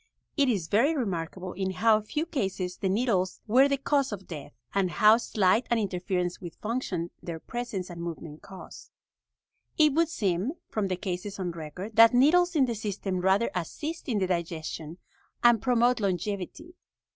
[0.35, 4.51] It is very remarkable in how few cases the needles were the cause of death,
[4.73, 8.89] and how slight an interference with function their presence and movement cause."
[9.77, 14.09] It would seem, from the cases on record, that needles in the system rather assist
[14.09, 14.97] in the digestion
[15.43, 16.73] and promote longevity.